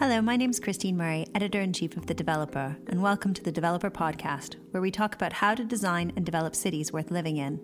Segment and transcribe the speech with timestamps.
[0.00, 3.42] Hello, my name is Christine Murray, editor in chief of The Developer, and welcome to
[3.42, 7.36] the Developer Podcast, where we talk about how to design and develop cities worth living
[7.36, 7.56] in,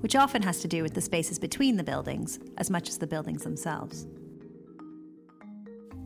[0.00, 3.06] which often has to do with the spaces between the buildings as much as the
[3.06, 4.06] buildings themselves.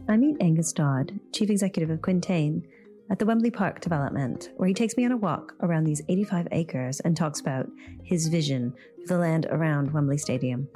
[0.09, 2.67] I meet Angus Dodd, chief executive of Quintain,
[3.09, 6.49] at the Wembley Park development, where he takes me on a walk around these 85
[6.51, 7.69] acres and talks about
[8.03, 10.67] his vision for the land around Wembley Stadium.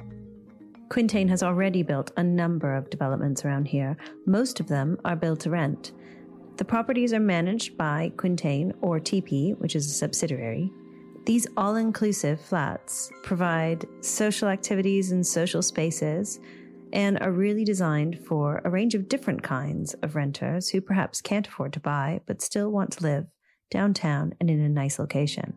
[0.91, 3.95] Quintain has already built a number of developments around here.
[4.25, 5.93] Most of them are built to rent.
[6.57, 10.69] The properties are managed by Quintain or Tipi, which is a subsidiary.
[11.25, 16.41] These all inclusive flats provide social activities and social spaces
[16.91, 21.47] and are really designed for a range of different kinds of renters who perhaps can't
[21.47, 23.27] afford to buy but still want to live
[23.69, 25.53] downtown and in a nice location.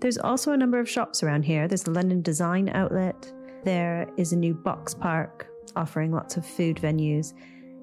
[0.00, 1.68] There's also a number of shops around here.
[1.68, 3.32] There's the London Design Outlet,
[3.64, 7.32] there is a new Boxpark offering lots of food venues,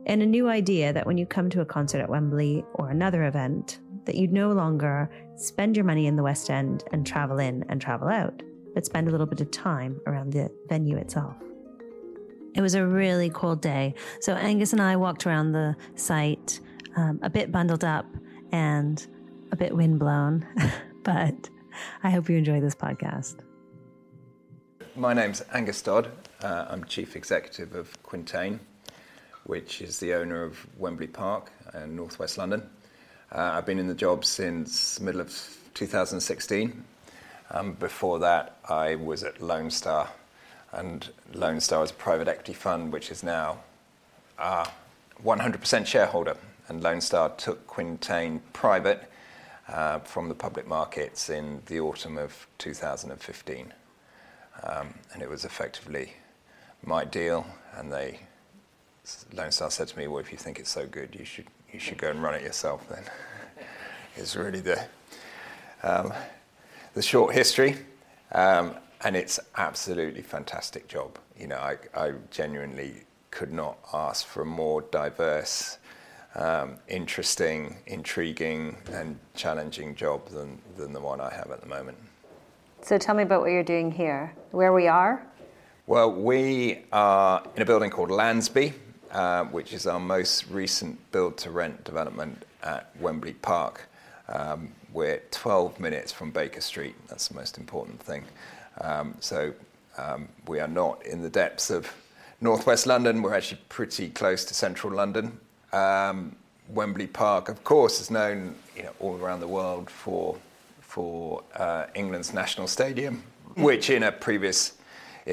[0.05, 3.25] and a new idea that when you come to a concert at Wembley or another
[3.25, 7.63] event, that you'd no longer spend your money in the West End and travel in
[7.69, 8.41] and travel out,
[8.73, 11.35] but spend a little bit of time around the venue itself.
[12.55, 16.59] It was a really cold day, so Angus and I walked around the site
[16.95, 18.07] um, a bit bundled up
[18.51, 19.05] and
[19.51, 20.45] a bit windblown,
[21.03, 21.49] but
[22.03, 23.37] I hope you enjoy this podcast.
[24.95, 26.09] My name's Angus Dodd.
[26.41, 28.59] Uh, I'm Chief Executive of Quintain,
[29.43, 32.67] which is the owner of Wembley Park in northwest London.
[33.31, 36.83] Uh, I've been in the job since middle of 2016.
[37.51, 40.09] Um, before that, I was at Lone Star,
[40.71, 43.59] and Lone Star is a private equity fund which is now
[44.39, 44.67] a
[45.23, 46.35] 100% shareholder.
[46.67, 49.09] And Lone Star took Quintain private
[49.67, 53.73] uh, from the public markets in the autumn of 2015.
[54.63, 56.13] Um, and it was effectively
[56.83, 57.45] my deal.
[57.75, 58.19] And they,
[59.33, 61.79] Lone Star said to me, "Well, if you think it's so good, you should you
[61.79, 63.03] should go and run it yourself." Then
[64.15, 64.85] it's really the
[65.83, 66.13] um,
[66.93, 67.77] the short history,
[68.31, 71.17] um, and it's absolutely fantastic job.
[71.37, 75.77] You know, I, I genuinely could not ask for a more diverse,
[76.35, 81.97] um, interesting, intriguing, and challenging job than than the one I have at the moment.
[82.81, 85.25] So tell me about what you're doing here, where we are.
[85.85, 88.73] Well, we are in a building called Landsby,
[89.11, 93.87] uh, which is our most recent build to rent development at Wembley Park.
[94.27, 96.95] Um, we're 12 minutes from Baker Street.
[97.07, 98.23] That's the most important thing.
[98.81, 99.53] Um, so
[99.97, 101.91] um, we are not in the depths of
[102.39, 103.21] northwest London.
[103.21, 105.37] We're actually pretty close to central London.
[105.73, 106.35] Um,
[106.69, 110.37] Wembley Park, of course, is known you know, all around the world for
[110.89, 113.21] for uh, England's national stadium,
[113.53, 114.73] which in a previous,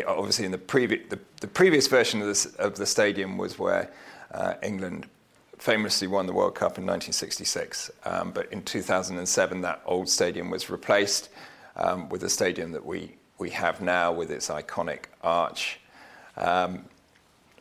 [0.06, 3.90] obviously in the previous, the, the, previous version of, this, of the stadium was where
[4.32, 5.06] uh, England
[5.56, 7.90] famously won the World Cup in 1966.
[8.04, 11.30] Um, but in 2007, that old stadium was replaced
[11.76, 15.80] um, with a stadium that we, we have now with its iconic arch.
[16.36, 16.84] Um,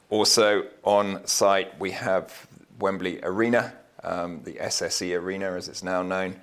[0.09, 2.45] also on site, we have
[2.78, 3.73] Wembley Arena,
[4.03, 6.35] um, the SSE Arena as it's now known,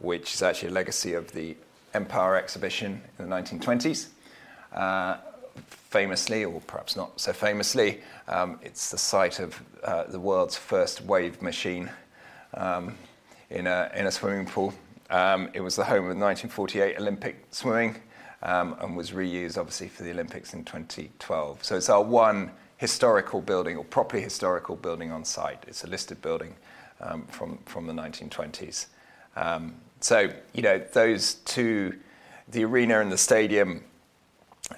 [0.00, 1.56] which is actually a legacy of the
[1.94, 4.08] Empire exhibition in the 1920s.
[4.72, 5.16] Uh,
[5.92, 11.02] famously, or perhaps not so famously, um, it's the site of uh, the world's first
[11.02, 11.90] wave machine
[12.54, 12.94] um,
[13.50, 14.72] in, a, in a swimming pool.
[15.10, 17.96] Um, it was the home of the 1948 Olympic swimming
[18.42, 21.62] um, and was reused, obviously, for the Olympics in 2012.
[21.62, 25.62] So it's our one historical building, or properly historical building on site.
[25.68, 26.56] It's a listed building
[27.02, 28.86] um, from, from the 1920s.
[29.36, 31.98] Um, so, you know, those two,
[32.48, 33.84] the arena and the stadium,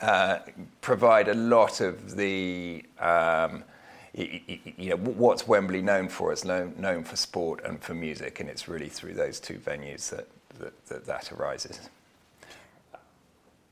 [0.01, 0.39] uh,
[0.81, 3.65] provide a lot of the, um,
[4.13, 6.33] you know, what's Wembley known for?
[6.33, 10.11] It's known, known for sport and for music, and it's really through those two venues
[10.11, 10.29] that
[10.61, 11.89] that, that, that arises.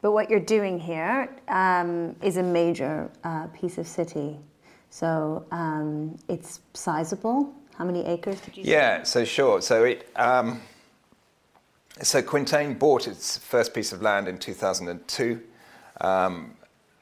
[0.01, 4.37] But what you're doing here um, is a major uh, piece of city.
[4.91, 7.55] So um, it's sizable.
[7.77, 9.05] How many acres did you Yeah, say?
[9.05, 9.63] so sure.
[9.63, 10.61] So it, um,
[12.01, 15.43] so Quintain bought its first piece of land in 2002.
[16.01, 16.55] Um,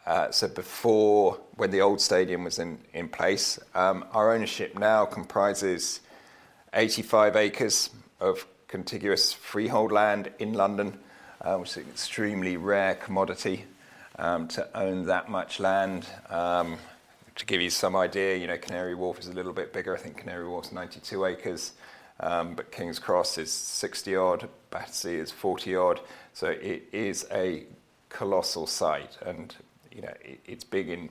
[0.04, 5.04] uh, so before, when the old stadium was in, in place, um, our ownership now
[5.04, 6.00] comprises
[6.75, 10.98] 85 acres of contiguous freehold land in London,
[11.40, 13.66] uh, which is an extremely rare commodity
[14.19, 16.06] um, to own that much land.
[16.28, 16.78] Um,
[17.36, 19.94] to give you some idea, you know, Canary Wharf is a little bit bigger.
[19.94, 21.72] I think Canary Wharf's 92 acres.
[22.20, 26.00] Um, but King's Cross is 60 odd, Battersea is 40 odd.
[26.34, 27.64] So it is a
[28.08, 29.55] colossal site, and
[29.90, 31.11] you know it, it's big in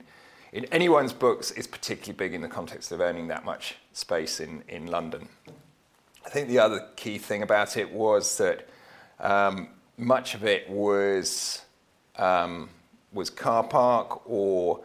[0.52, 4.64] in anyone's books It's particularly big in the context of owning that much space in,
[4.68, 5.28] in London.
[6.26, 8.68] I think the other key thing about it was that
[9.20, 11.62] um, much of it was
[12.16, 12.68] um,
[13.12, 14.80] was car park or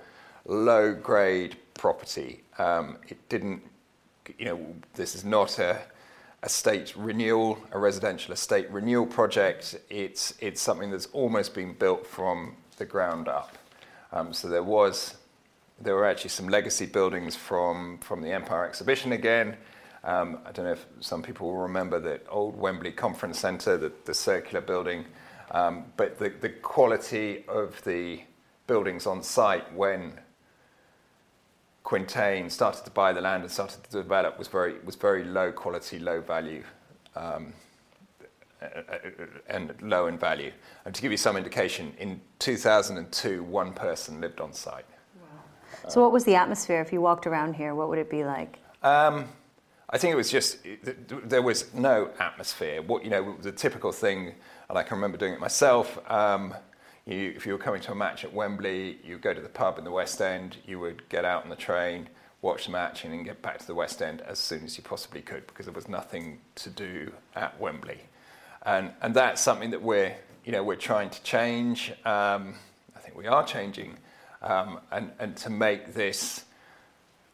[0.45, 2.43] low grade property.
[2.57, 3.61] Um, it didn't,
[4.37, 5.81] you know, this is not a
[6.43, 9.79] estate renewal, a residential estate renewal project.
[9.89, 13.57] It's it's something that's almost been built from the ground up.
[14.11, 15.15] Um, so there was
[15.81, 19.57] there were actually some legacy buildings from from the Empire Exhibition again.
[20.03, 23.91] Um, I don't know if some people will remember the old Wembley Conference Centre, the,
[24.05, 25.03] the circular building,
[25.49, 28.21] um, but the, the quality of the
[28.67, 30.13] buildings on site when
[31.85, 35.51] Quintain started to buy the land and started to develop was very was very low
[35.51, 36.63] quality, low value,
[37.15, 37.53] um,
[39.47, 40.51] and low in value.
[40.83, 44.85] And to give you some indication, in 2002, one person lived on site.
[45.21, 45.89] Wow.
[45.89, 47.75] So, what was the atmosphere if you walked around here?
[47.75, 48.57] What would it be like?
[48.81, 49.25] Um,
[49.91, 50.57] I think it was just
[51.07, 52.81] there was no atmosphere.
[52.81, 54.33] What you know, the typical thing,
[54.69, 55.99] and I can remember doing it myself.
[56.09, 56.55] Um,
[57.05, 59.77] you, if you were coming to a match at Wembley, you go to the pub
[59.77, 62.09] in the West End, you would get out on the train,
[62.41, 64.83] watch the match, and then get back to the West End as soon as you
[64.83, 67.99] possibly could because there was nothing to do at Wembley.
[68.65, 71.91] And, and that's something that we're, you know, we're trying to change.
[72.05, 72.55] Um,
[72.95, 73.97] I think we are changing.
[74.41, 76.45] Um, and, and to make this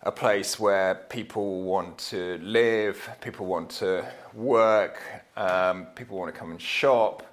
[0.04, 5.02] a place where people want to live, people want to work,
[5.38, 7.24] um, people want to come and shop.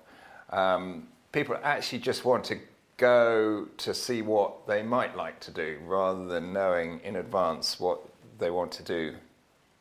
[0.50, 2.58] Um, people actually just want to
[2.96, 8.00] go to see what they might like to do rather than knowing in advance what
[8.38, 9.14] they want to do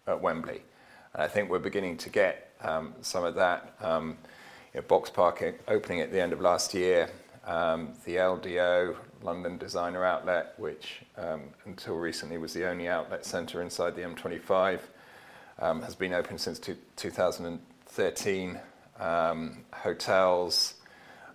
[0.05, 0.61] at Wembley.
[1.13, 3.75] And I think we're beginning to get um, some of that.
[3.81, 4.17] Um,
[4.73, 7.09] you know, Boxpark opening at the end of last year,
[7.45, 13.61] um, the LDO, London Designer Outlet, which um, until recently was the only outlet centre
[13.61, 14.79] inside the M25,
[15.59, 18.59] um, has been open since 2013.
[18.99, 20.75] Um, hotels,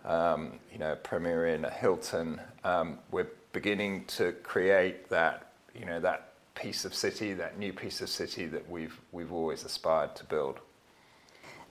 [0.05, 6.85] you know, Premier Inn, Hilton, um, we're beginning to create that, you know, that piece
[6.85, 10.61] of city, that new piece of city that we've we've always aspired to build.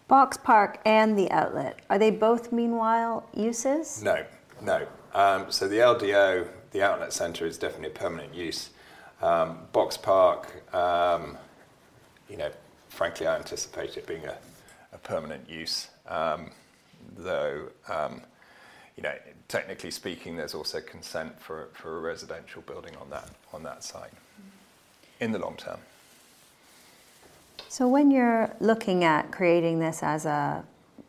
[0.09, 4.03] Boxpark and the outlet are they both meanwhile uses?
[4.03, 4.25] No,
[4.61, 4.85] no.
[5.13, 8.71] Um, so the LDO, the outlet centre, is definitely a permanent use.
[9.21, 11.37] Um, Boxpark, um,
[12.29, 12.49] you know,
[12.89, 14.37] frankly, I anticipate it being a,
[14.93, 15.89] a permanent use.
[17.17, 18.21] Though, um,
[18.95, 19.13] you know,
[19.47, 24.11] technically speaking, there's also consent for, for a residential building on that, on that site
[25.19, 25.79] in the long term.
[27.69, 30.63] So when you're looking at creating this as a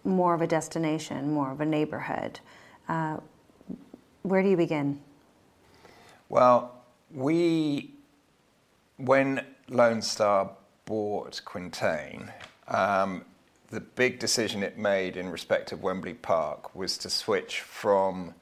[0.04, 2.40] more of a destination, more of a neighborhood,
[2.88, 3.16] uh,
[4.22, 5.00] where do you begin?
[6.28, 6.82] Well,
[7.12, 7.94] we,
[8.96, 10.50] when Lone Star
[10.84, 12.31] bought Quintain,
[12.69, 13.25] um,
[13.73, 18.35] the big decision it made in respect of Wembley Park was to switch from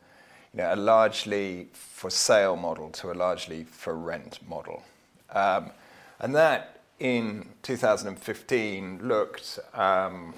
[0.52, 4.82] you know, a largely for sale model to a largely for rent model.
[5.32, 5.70] Um,
[6.18, 10.34] and that in 2015 looked, um,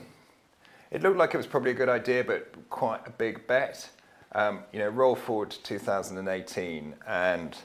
[0.91, 3.89] it looked like it was probably a good idea, but quite a big bet.
[4.35, 7.57] Um, you know, roll forward to 2018, and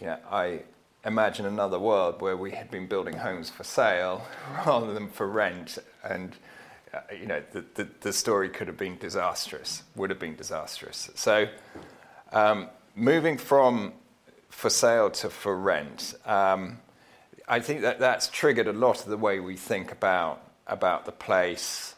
[0.00, 0.60] you know, I
[1.06, 4.26] imagine another world where we had been building homes for sale
[4.66, 5.78] rather than for rent.
[6.08, 6.36] And,
[6.94, 11.10] uh, you know, the, the, the, story could have been disastrous, would have been disastrous.
[11.14, 11.48] So,
[12.32, 13.92] um, moving from
[14.48, 16.78] for sale to for rent, um,
[17.48, 21.12] I think that that's triggered a lot of the way we think about, about the
[21.12, 21.92] place.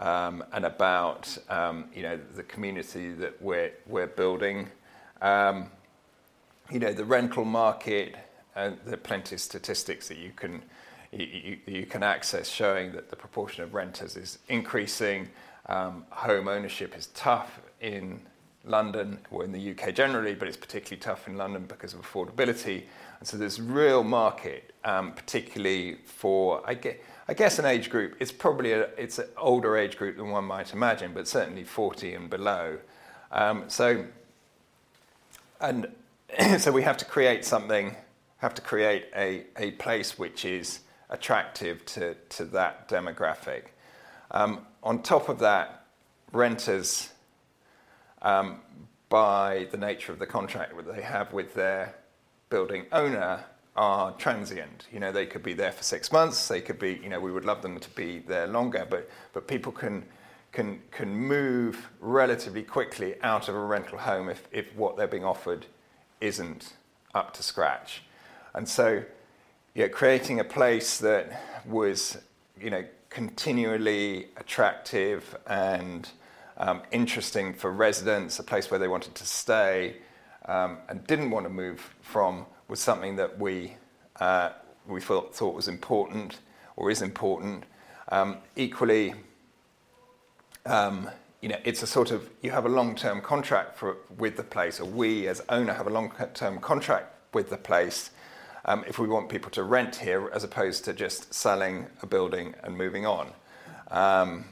[0.00, 4.68] Um, and about um, you know the community that we're we're building,
[5.20, 5.72] um,
[6.70, 8.14] you know the rental market
[8.58, 10.62] and there are plenty of statistics that you can
[11.12, 15.28] you, you, can access showing that the proportion of renters is increasing.
[15.66, 18.20] Um, home ownership is tough in
[18.64, 22.82] London or in the UK generally, but it's particularly tough in London because of affordability.
[23.18, 27.02] And so there's real market, um, particularly for I get.
[27.30, 30.44] I guess an age group, it's probably a, it's an older age group than one
[30.44, 32.78] might imagine, but certainly 40 and below.
[33.30, 34.06] Um, so,
[35.60, 35.88] and
[36.58, 37.94] so we have to create something
[38.38, 43.64] have to create a, a place which is attractive to, to that demographic.
[44.30, 45.86] Um, on top of that,
[46.32, 47.10] renters,
[48.22, 48.60] um,
[49.08, 51.94] by the nature of the contract that they have with their
[52.50, 53.44] building owner,
[53.78, 54.88] are transient.
[54.92, 56.48] You know, they could be there for six months.
[56.48, 59.46] They could be, you know, we would love them to be there longer, but but
[59.46, 60.04] people can
[60.50, 65.24] can can move relatively quickly out of a rental home if if what they're being
[65.24, 65.66] offered
[66.20, 66.72] isn't
[67.14, 68.02] up to scratch.
[68.52, 69.04] And so,
[69.78, 72.18] yeah, creating a place that was,
[72.60, 76.08] you know, continually attractive and
[76.56, 79.98] um, interesting for residents, a place where they wanted to stay
[80.46, 83.76] um, and didn't want to move from, was something that we
[84.18, 84.50] uh,
[84.88, 86.40] we thought, thought was important
[86.74, 87.62] or is important.
[88.08, 89.14] Um, equally,
[90.66, 91.08] um,
[91.40, 94.80] you know, it's a sort of you have a long-term contract for, with the place,
[94.80, 98.10] or we as owner have a long-term contract with the place.
[98.68, 102.54] Um, if we want people to rent here, as opposed to just selling a building
[102.62, 103.32] and moving on,
[103.90, 104.44] um,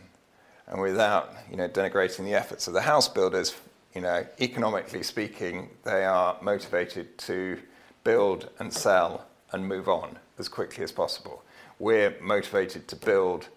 [0.68, 3.54] and without you know denigrating the efforts of the house builders,
[3.94, 7.58] you know, economically speaking, they are motivated to
[8.04, 11.42] build and sell and move on as quickly as possible.
[11.78, 13.48] We're motivated to build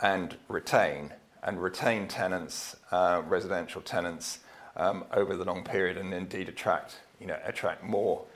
[0.00, 4.40] and retain and retain tenants, uh, residential tenants,
[4.76, 8.26] um, over the long period, and indeed attract, you know, attract more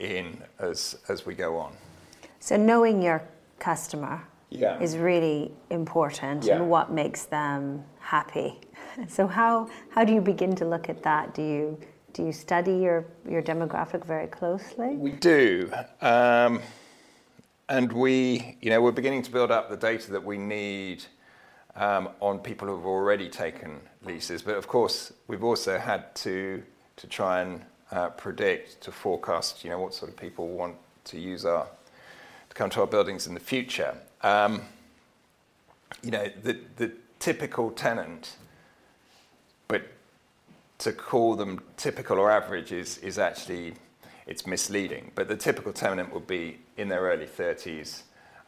[0.00, 1.72] in as as we go on.
[2.40, 3.22] So knowing your
[3.58, 4.80] customer Yeah.
[4.80, 6.56] is really important Yeah.
[6.56, 8.58] and what makes them happy.
[9.08, 11.32] So how how do you begin to look at that?
[11.34, 11.78] Do you
[12.12, 14.96] do you study your, your demographic very closely?
[14.96, 15.70] We do.
[16.00, 16.60] Um,
[17.68, 21.04] and we, you know, we're beginning to build up the data that we need
[21.76, 24.42] um, on people who've already taken leases.
[24.42, 26.62] But of course, we've also had to,
[26.96, 27.62] to try and
[28.16, 31.66] predict, to forecast, you know, what sort of people want to use our,
[32.48, 33.96] to come to our buildings in the future.
[34.22, 34.62] Um,
[36.02, 38.36] you know, the, the typical tenant,
[39.68, 39.82] but
[40.78, 43.74] to call them typical or average is, is actually
[44.26, 45.10] it's misleading.
[45.14, 48.02] But the typical tenant would be in their early 30s,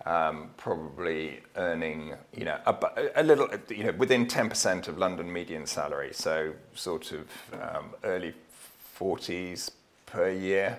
[0.06, 5.66] um, probably earning you know a, a, little you know within 10% of London median
[5.66, 8.34] salary, so sort of um, early
[8.98, 9.70] 40s
[10.06, 10.78] per year.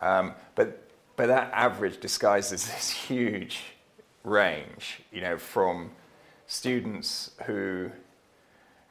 [0.00, 0.78] Um, but
[1.16, 3.60] but that average disguises this huge
[4.24, 5.90] range, you know, from
[6.46, 7.90] students who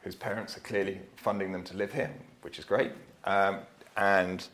[0.02, 2.12] whose parents are clearly funding them to live here,
[2.42, 2.90] which is great,
[3.24, 3.60] um,
[3.96, 4.48] and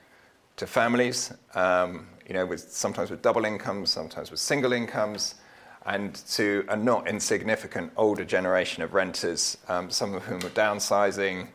[0.57, 5.37] to families, um, you know, with sometimes with double incomes, sometimes with single incomes,
[5.87, 11.49] and to a not insignificant older generation of renters, um, some of whom are downsizing,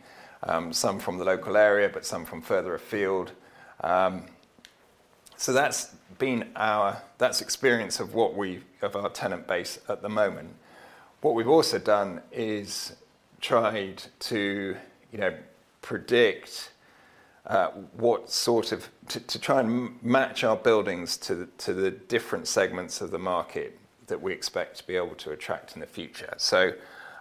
[0.43, 3.31] um, some from the local area, but some from further afield.
[3.81, 4.25] Um,
[5.37, 10.09] so that's been our that's experience of what we of our tenant base at the
[10.09, 10.53] moment.
[11.21, 12.93] What we've also done is
[13.41, 14.75] tried to,
[15.11, 15.33] you know,
[15.81, 16.71] predict
[17.45, 21.91] uh, what sort of to, to try and match our buildings to the, to the
[21.91, 25.87] different segments of the market that we expect to be able to attract in the
[25.87, 26.33] future.
[26.37, 26.73] So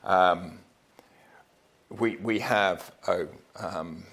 [0.05, 0.59] um,
[1.99, 2.93] we we have
[3.59, 4.05] um,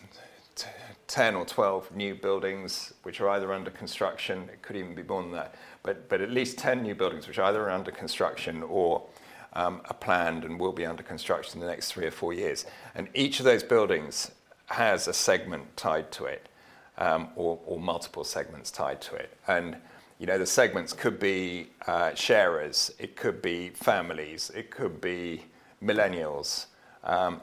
[0.55, 0.67] t-
[1.07, 4.49] ten or twelve new buildings which are either under construction.
[4.51, 7.45] It could even be more than that, but at least ten new buildings which are
[7.45, 9.03] either under construction or
[9.53, 12.65] um, are planned and will be under construction in the next three or four years.
[12.95, 14.31] And each of those buildings
[14.67, 16.47] has a segment tied to it,
[16.97, 19.37] um, or, multiple segments tied to it.
[19.47, 19.77] And
[20.19, 25.45] you know, the segments could be uh, sharers, it could be families, it could be
[25.83, 26.67] millennials.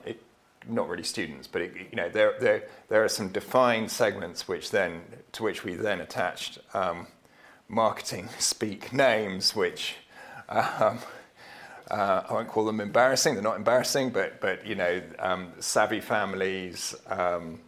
[0.04, 0.22] It,
[0.68, 4.70] not really students, but it, you know, there, there, there are some defined segments which
[4.70, 7.06] then, to which we then attached um,
[7.68, 9.96] marketing speak names, which
[10.48, 10.98] um,
[11.90, 13.34] uh, I won't call them embarrassing.
[13.34, 16.94] They're not embarrassing, but but you know, um, savvy families.
[17.08, 17.60] Um,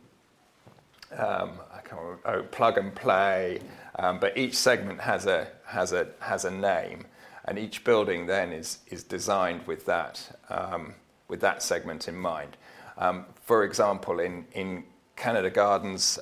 [1.16, 3.60] um, I can't remember, oh, plug and play.
[3.98, 7.06] Um, but each segment has a has a has a name,
[7.44, 10.36] and each building then is is designed with that
[11.28, 12.56] with that segment in mind.
[12.98, 14.84] Um, for example, in in
[15.16, 16.18] Canada Gardens,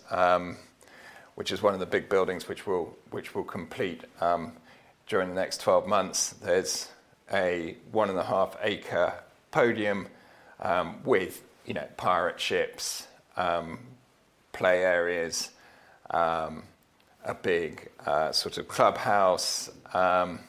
[1.35, 4.05] which is one of the big buildings which will which will complete
[5.07, 6.89] during the next 12 months, there's
[7.33, 9.15] a one and a half acre
[9.51, 10.09] podium
[10.61, 13.07] um, with you know pirate ships,
[13.37, 13.79] um,
[14.53, 15.51] play areas,
[16.11, 16.65] um,
[17.25, 20.41] a big uh, sort of clubhouse, um,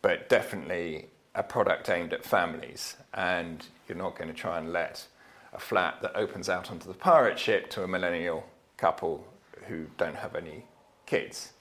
[0.00, 2.96] but definitely a product aimed at families.
[3.14, 5.06] And you're not going to try and let
[5.52, 8.44] a flat that opens out onto the pirate ship to a millennial
[8.76, 9.26] couple
[9.66, 10.64] who don't have any
[11.06, 11.52] kids.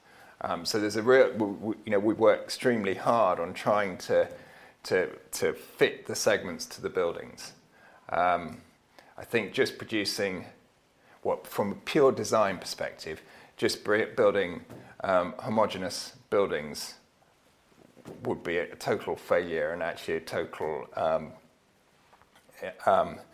[0.41, 3.98] Um, so there's a real, we, we, you know, we work extremely hard on trying
[4.00, 4.27] to,
[4.83, 7.53] to, to fit the segments to the buildings.
[8.10, 8.62] Um,
[9.17, 10.45] I think just producing,
[11.21, 13.21] what from a pure design perspective,
[13.55, 14.65] just building
[15.03, 16.95] um, homogeneous buildings
[18.24, 21.33] would be a total failure and actually a total, um,
[22.88, 23.31] um, uh,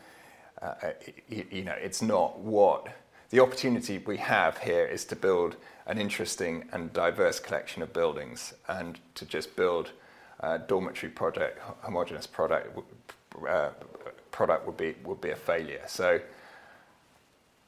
[1.30, 2.88] you, you know, it's not what
[3.30, 8.54] the opportunity we have here is to build an interesting and diverse collection of buildings,
[8.68, 9.92] and to just build
[10.40, 12.78] a dormitory project, homogenous product,
[13.48, 13.70] uh,
[14.32, 15.82] product would be would be a failure.
[15.88, 16.20] So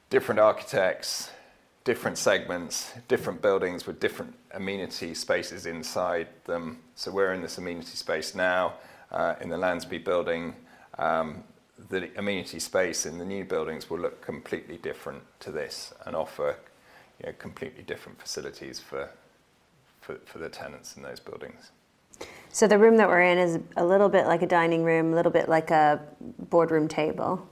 [0.09, 1.31] different architects,
[1.83, 6.79] different segments, different buildings with different amenity spaces inside them.
[6.95, 8.73] So we're in this amenity space now
[9.11, 10.55] uh, in the Landsby building.
[10.97, 11.43] Um,
[11.89, 16.57] the amenity space in the new buildings will look completely different to this and offer
[17.19, 19.09] you know, completely different facilities for,
[20.01, 21.71] for, for the tenants in those buildings.
[22.51, 25.15] So the room that we're in is a little bit like a dining room, a
[25.15, 26.01] little bit like a
[26.49, 27.47] boardroom table.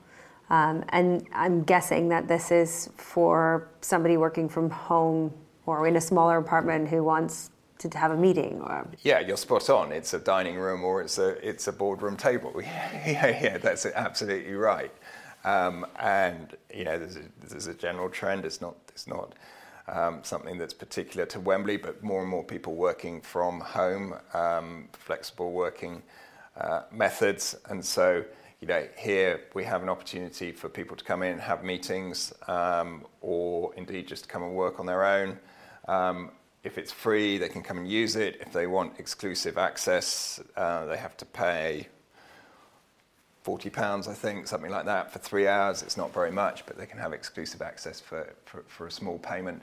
[0.49, 5.33] Um, and I'm guessing that this is for somebody working from home
[5.65, 8.87] or in a smaller apartment who wants to have a meeting or?
[9.01, 9.91] Yeah you're spot on.
[9.91, 12.53] It's a dining room or it's a it's a boardroom table.
[12.61, 14.91] Yeah yeah that's absolutely right.
[15.45, 18.45] Um, and you know there's a, there's a general trend.
[18.45, 19.33] It's not it's not
[19.87, 24.89] um, something that's particular to Wembley, but more and more people working from home, um,
[24.93, 26.03] flexible working
[26.59, 27.55] uh, methods.
[27.69, 28.23] And so,
[28.59, 32.33] you know, here we have an opportunity for people to come in, and have meetings,
[32.47, 35.39] um, or indeed just come and work on their own.
[35.87, 36.31] Um,
[36.67, 38.37] if it's free, they can come and use it.
[38.41, 41.87] If they want exclusive access, uh, they have to pay
[43.41, 45.81] forty pounds, I think, something like that, for three hours.
[45.81, 49.17] It's not very much, but they can have exclusive access for, for, for a small
[49.17, 49.61] payment.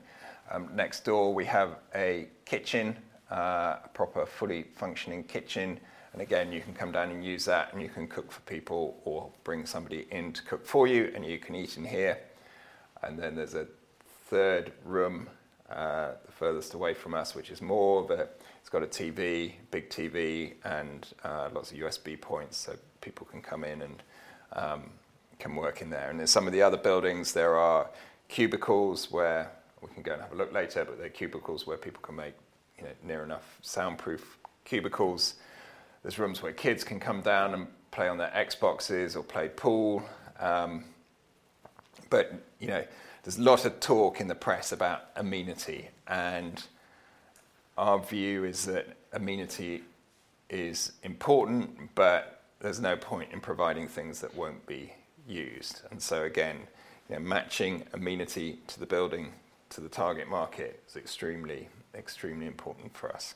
[0.50, 2.96] Um, next door, we have a kitchen,
[3.30, 5.78] uh, a proper, fully functioning kitchen.
[6.14, 9.00] And again, you can come down and use that, and you can cook for people
[9.04, 12.18] or bring somebody in to cook for you, and you can eat in here.
[13.02, 13.66] And then there's a
[14.30, 15.28] third room,
[15.68, 18.28] uh, furthest away from us, which is more a,
[18.60, 23.40] it's got a TV, big TV, and uh, lots of USB points, so people can
[23.40, 24.02] come in and
[24.52, 24.90] um,
[25.38, 26.10] can work in there.
[26.10, 27.88] And in some of the other buildings, there are
[28.28, 29.50] cubicles where
[29.82, 32.34] we can go and have a look later, but they're cubicles where people can make
[32.78, 35.34] you know, near enough soundproof cubicles.
[36.02, 40.02] There's rooms where kids can come down and play on their Xboxes or play pool.
[40.40, 40.84] Um,
[42.10, 42.84] but you know,
[43.24, 46.62] there's a lot of talk in the press about amenity, and
[47.76, 49.82] our view is that amenity
[50.50, 54.92] is important, but there's no point in providing things that won't be
[55.26, 55.82] used.
[55.90, 56.58] And so again,
[57.08, 59.32] you know, matching amenity to the building
[59.70, 63.34] to the target market is extremely, extremely important for us.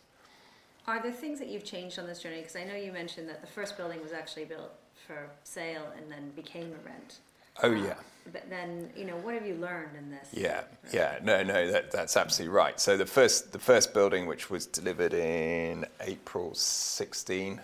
[0.87, 2.39] Are there things that you've changed on this journey?
[2.39, 4.73] Because I know you mentioned that the first building was actually built
[5.07, 7.19] for sale and then became a rent.
[7.63, 7.91] Oh yeah.
[7.91, 7.95] Uh,
[8.33, 10.29] but then, you know, what have you learned in this?
[10.33, 12.79] Yeah, yeah, no, no, that, that's absolutely right.
[12.79, 17.61] So the first, the first building, which was delivered in April 16,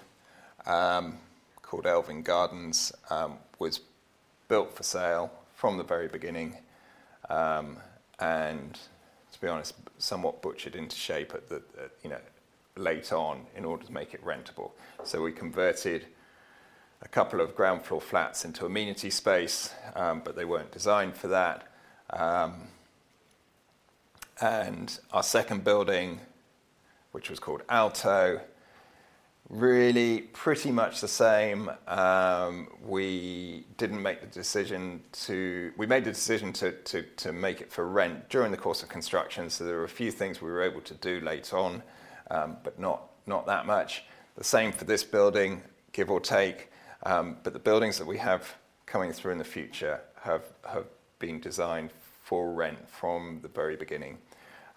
[0.65, 1.19] um,
[1.61, 3.81] called Elvin Gardens, um, was
[4.49, 6.57] built for sale from the very beginning.
[7.29, 7.77] Um,
[8.19, 8.79] and
[9.33, 12.21] to be honest, somewhat butchered into shape at the at, you know
[12.77, 14.73] late on in order to make it rentable.
[15.05, 16.07] So we converted
[17.05, 21.29] a couple of ground floor flats into amenity space, um, but they weren't designed for
[21.29, 21.69] that.
[22.11, 22.69] Um,
[24.41, 26.21] and our second building,
[27.13, 28.41] which was called Alto,
[29.51, 31.71] really pretty much the same.
[31.87, 37.61] Um, we didn't make the decision to, we made the decision to, to, to make
[37.61, 39.51] it for rent during the course of construction.
[39.51, 41.83] So there were a few things we were able to do later on,
[42.31, 44.05] um, but not, not that much.
[44.37, 45.63] The same for this building,
[45.93, 46.71] give or take.
[47.05, 48.55] Um, but the buildings that we have
[48.87, 50.87] coming through in the future have, have
[51.19, 51.91] been designed
[52.25, 54.19] for rent from the very beginning.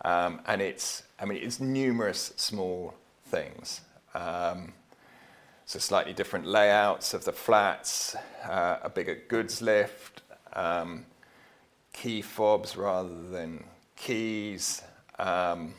[0.04, 2.94] Um, and it's, I mean, it's numerous small
[3.28, 3.82] things.
[4.14, 4.74] Um,
[5.66, 8.16] so slightly different layouts of the flats,
[8.48, 10.22] uh, a bigger goods lift,
[10.54, 11.06] um,
[11.94, 13.64] key fobs rather than
[13.96, 14.82] keys.
[15.20, 15.74] Um,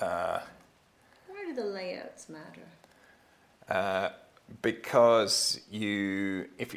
[0.00, 0.40] uh,
[1.26, 2.62] Why do the layouts matter?
[4.62, 6.70] Because you, if,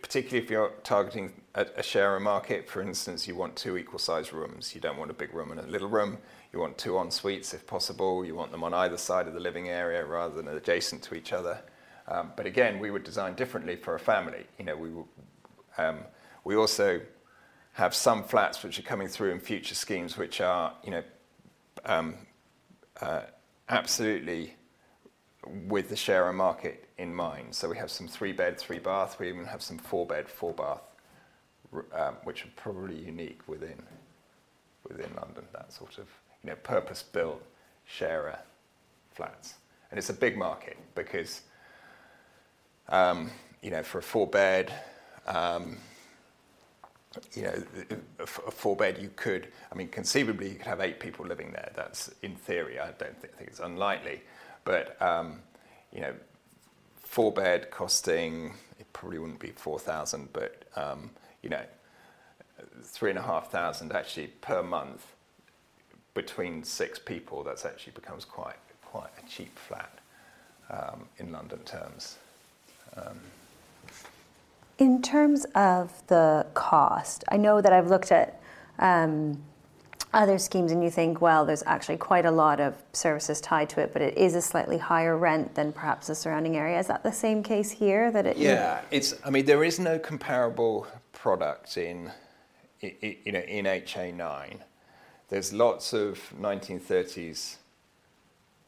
[0.00, 4.32] particularly if you're targeting a, a sharer market, for instance, you want two equal size
[4.32, 4.74] rooms.
[4.74, 6.18] You don't want a big room and a little room.
[6.52, 8.24] You want two en suites if possible.
[8.24, 11.32] You want them on either side of the living area rather than adjacent to each
[11.32, 11.60] other.
[12.08, 14.46] Um, but again, we would design differently for a family.
[14.58, 14.90] You know, we,
[15.78, 15.98] um,
[16.44, 17.00] we also
[17.74, 21.02] have some flats which are coming through in future schemes which are, you know,
[21.84, 22.14] um,
[23.00, 23.22] uh,
[23.68, 24.56] absolutely
[25.66, 27.54] with the share sharer market in mind.
[27.54, 29.18] So we have some three bed, three bath.
[29.18, 30.82] We even have some four bed, four bath,
[31.92, 33.82] um, which are probably unique within
[34.88, 35.44] within London.
[35.52, 36.06] That sort of
[36.42, 37.42] you know purpose built
[37.84, 38.38] sharer
[39.10, 39.54] flats,
[39.90, 41.42] and it's a big market because
[42.88, 43.30] um,
[43.62, 44.72] you know for a four bed.
[45.26, 45.76] Um,
[47.34, 47.54] you know,
[48.20, 51.70] a four bed, you could, I mean, conceivably, you could have eight people living there.
[51.76, 52.80] That's in theory.
[52.80, 54.22] I don't think, think it's unlikely.
[54.64, 55.40] But, um,
[55.92, 56.14] you know,
[57.12, 61.10] four bed costing, it probably wouldn't be 4,000, but, um,
[61.42, 61.60] you know,
[62.82, 65.06] three and a half thousand actually per month
[66.14, 69.98] between six people, that's actually becomes quite, quite a cheap flat
[70.70, 72.16] um, in London terms.
[72.96, 73.20] Um,
[74.78, 78.40] in terms of the cost, I know that I've looked at
[78.78, 79.36] um,
[80.12, 83.80] other schemes and you think, well, there's actually quite a lot of services tied to
[83.80, 86.78] it, but it is a slightly higher rent than perhaps the surrounding area.
[86.78, 88.10] Is that the same case here?
[88.10, 89.14] That it yeah, it's.
[89.24, 92.10] I mean, there is no comparable product in,
[92.80, 94.58] you know, in HA9.
[95.28, 97.56] There's lots of 1930s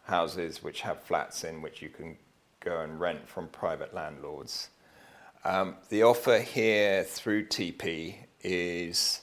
[0.04, 2.16] houses which have flats in which you can
[2.60, 4.70] go and rent from private landlords.
[5.44, 9.20] Um, the offer here through Tipi is,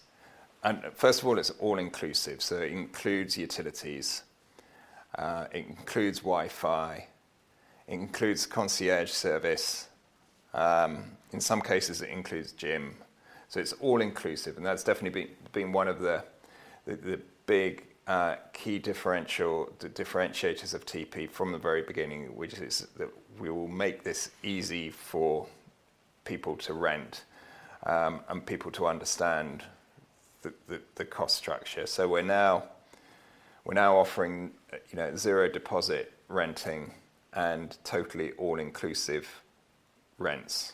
[0.94, 4.24] first of all, it's all inclusive, so it includes utilities,
[5.18, 7.08] uh, it includes Wi Fi,
[7.88, 9.88] it includes concierge service.
[10.54, 12.96] Um, in some cases, it includes gym.
[13.48, 16.24] So it's all inclusive, and that's definitely been, one of the,
[17.46, 23.68] big uh, key differentiators of Tipi from the very beginning, which is that we will
[23.68, 25.48] make this easy for
[26.24, 27.26] people to rent
[27.86, 29.64] um, and people to understand
[30.42, 31.86] the, cost structure.
[31.86, 32.64] So we're now
[33.66, 34.52] we're now offering
[34.90, 36.94] you know zero deposit renting
[37.34, 39.42] and totally all inclusive
[40.18, 40.74] rents.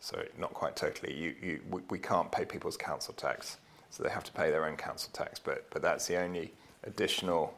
[0.00, 1.60] So not quite totally.
[1.90, 3.58] We, can't pay people's council tax,
[3.90, 5.38] so they have to pay their own council tax.
[5.38, 6.52] But but that's the only
[6.84, 7.54] additional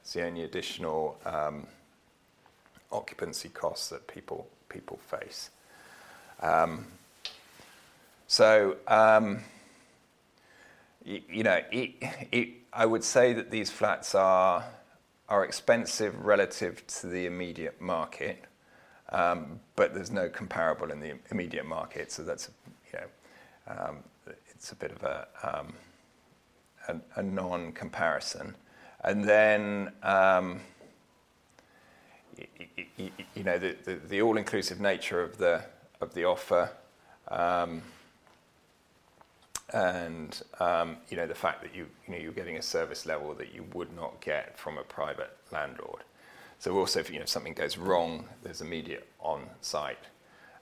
[0.00, 1.66] it's the only additional um,
[2.92, 5.50] occupancy costs that people people face.
[6.40, 6.86] Um,
[8.26, 9.44] so, um,
[11.04, 11.90] you, know, it,
[12.32, 14.64] it, I would say that these flats are,
[15.28, 18.44] are expensive relative to the immediate market,
[19.10, 22.10] um, but there's no comparable in the immediate market.
[22.10, 22.50] So that's,
[22.92, 23.96] you know, um,
[24.50, 25.74] it's a bit of a, um,
[26.88, 28.56] a, a non-comparison.
[29.02, 30.60] And then, um,
[32.96, 35.62] you, you, know, the, the, the all-inclusive nature of the
[36.00, 36.70] of the offer,
[37.28, 37.82] um,
[39.74, 43.34] and um, you know the fact that you, you know you're getting a service level
[43.34, 46.04] that you would not get from a private landlord.
[46.60, 49.98] So also, if you know something goes wrong, there's immediate on-site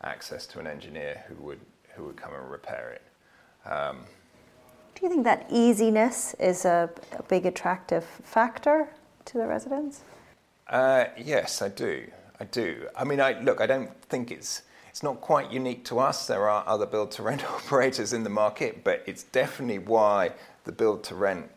[0.02, 1.60] access to an engineer who would
[1.94, 3.70] who would come and repair it.
[3.70, 4.06] Um,
[4.94, 8.88] do you think that easiness is a, a big attractive factor
[9.26, 10.00] to the residents?
[10.68, 12.10] Uh, yes, I do.
[12.40, 12.88] I do.
[12.96, 13.60] I mean, I look.
[13.60, 16.26] I don't think it's it's not quite unique to us.
[16.26, 20.32] There are other build to rent operators in the market, but it's definitely why
[20.64, 21.50] the build to rent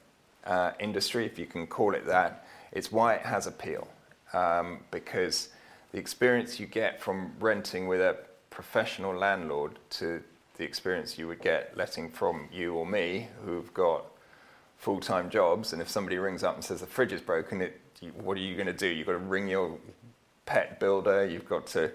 [0.45, 3.89] uh, industry, if you can call it that, it's why it has appeal.
[4.31, 5.49] Um, because
[5.91, 8.15] the experience you get from renting with a
[8.51, 10.23] professional landlord to
[10.55, 14.05] the experience you would get letting from you or me who've got
[14.77, 17.81] full time jobs, and if somebody rings up and says the fridge is broken, it,
[18.15, 18.87] what are you going to do?
[18.87, 19.77] You've got to ring your
[20.45, 21.91] pet builder, you've got to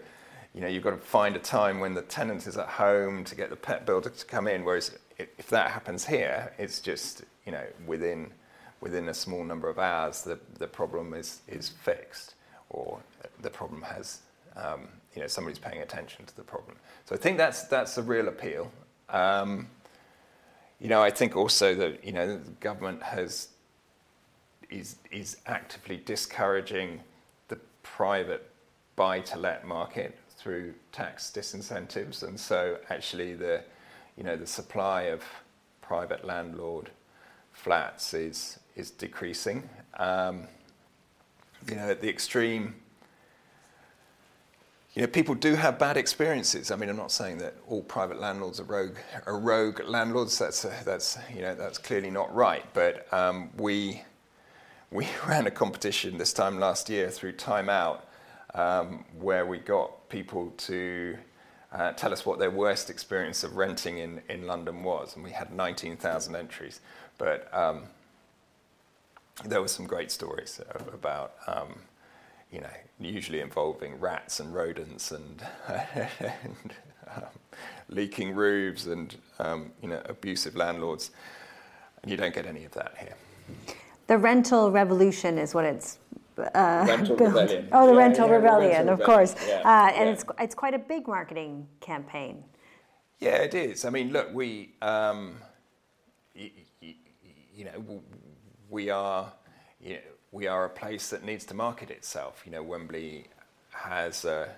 [0.54, 3.34] you know, you've got to find a time when the tenant is at home to
[3.34, 4.64] get the pet builder to come in.
[4.64, 8.32] Whereas if that happens here, it's just you know within
[8.80, 12.34] within a small number of hours the the problem is is fixed
[12.70, 13.00] or
[13.42, 14.20] the problem has
[14.56, 16.76] um, you know somebody's paying attention to the problem.
[17.04, 18.70] So I think that's that's a real appeal.
[19.08, 19.68] Um,
[20.80, 23.48] you know, I think also that you know the government has
[24.70, 27.00] is is actively discouraging
[27.48, 28.49] the private
[29.00, 33.62] buy to let market through tax disincentives, and so actually the
[34.14, 35.22] you know the supply of
[35.80, 36.90] private landlord
[37.50, 39.66] flats is is decreasing.
[39.98, 40.48] Um,
[41.66, 42.74] you know, at the extreme,
[44.92, 46.70] you know, people do have bad experiences.
[46.70, 50.38] I mean, I'm not saying that all private landlords are rogue, are rogue landlords.
[50.38, 52.66] That's that's you know that's clearly not right.
[52.74, 54.02] But um, we
[54.90, 58.09] we ran a competition this time last year through Time Out
[58.54, 61.16] um, where we got people to
[61.72, 65.14] uh, tell us what their worst experience of renting in, in London was.
[65.14, 66.80] And we had 19,000 entries.
[67.18, 67.84] But um,
[69.44, 70.60] there were some great stories
[70.92, 71.74] about, um,
[72.50, 76.74] you know, usually involving rats and rodents and, and
[77.14, 77.22] um,
[77.88, 81.12] leaking roofs and, um, you know, abusive landlords.
[82.02, 83.14] And you don't get any of that here.
[84.08, 85.98] The rental revolution is what it's
[86.38, 87.34] uh, rental built.
[87.34, 87.68] rebellion.
[87.72, 89.28] Oh, the yeah, rental yeah, rebellion, rental of rebellion.
[89.28, 89.34] course.
[89.46, 92.44] Yeah, uh, and it's it's quite a big marketing campaign.
[93.18, 93.84] Yeah, it is.
[93.84, 95.36] I mean, look, we um,
[97.60, 98.02] you know,
[98.70, 99.32] we are,
[99.80, 100.00] you know,
[100.32, 102.42] we are a place that needs to market itself.
[102.46, 103.26] You know, Wembley
[103.70, 104.48] has a,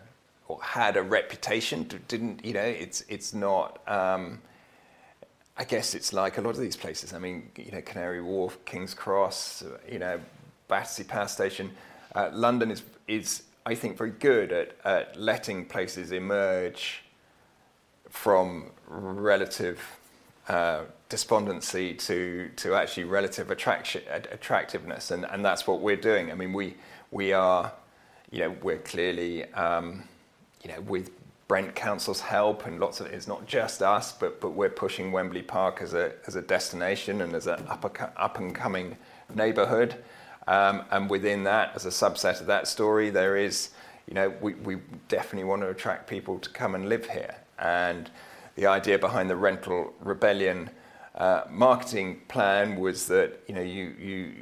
[0.47, 1.89] or had a reputation.
[2.09, 2.61] Didn't you know?
[2.61, 3.81] It's it's not.
[3.89, 4.41] Um,
[5.57, 7.13] I guess it's like a lot of these places.
[7.13, 10.19] I mean, you know, Canary Wharf, King's Cross, you know,
[10.69, 11.73] Battersea Power Station.
[12.15, 17.03] Uh, London is is I think very good at, at letting places emerge
[18.11, 19.81] from relative
[20.49, 26.31] uh, despondency to to actually relative attraction attractiveness, and and that's what we're doing.
[26.31, 26.75] I mean, we
[27.11, 27.73] we are,
[28.31, 30.05] you know, we're clearly, um,
[30.63, 31.11] you know, with
[31.47, 35.43] Brent Council's help and lots of it's not just us, but but we're pushing Wembley
[35.43, 37.85] Park as a as a destination and as an up
[38.17, 38.97] up and coming
[39.35, 39.97] neighbourhood.
[40.47, 43.71] Um, and within that, as a subset of that story, there is,
[44.09, 44.55] you know, we,
[45.09, 47.37] definitely want to attract people to come and live here.
[47.59, 48.11] And
[48.57, 50.71] the idea behind the rental rebellion
[51.15, 54.35] uh, marketing plan was that you know you,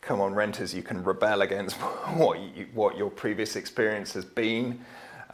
[0.00, 1.76] come on renters you can rebel against
[2.16, 4.80] what you, what your previous experience has been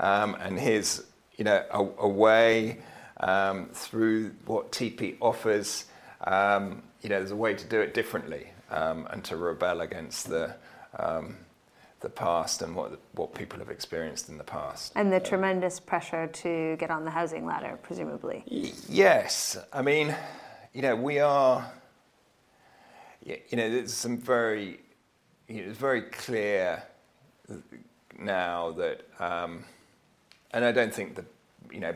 [0.00, 1.04] um, and here's
[1.36, 2.78] you know a, way
[3.20, 5.86] um, through what Tipi offers
[6.26, 10.54] you know there's a way to do it differently um, and to rebel against the
[10.98, 11.36] um,
[12.00, 14.92] the past and what what people have experienced in the past.
[14.96, 18.44] And the tremendous pressure to get on the housing ladder, presumably.
[18.50, 20.14] Y- yes, I mean,
[20.72, 21.70] you know, we are.
[23.24, 24.80] You know, there's some very,
[25.46, 26.82] you know, it's very clear
[28.18, 29.64] now that, um,
[30.50, 31.26] and I don't think that,
[31.70, 31.94] you know,